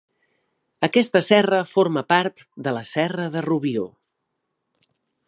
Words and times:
Aquesta 0.87 1.19
serra 1.27 1.59
forma 1.73 2.03
part 2.13 2.43
de 2.69 2.73
la 2.79 2.81
Serra 2.95 3.29
de 3.37 3.45
Rubió. 3.49 3.85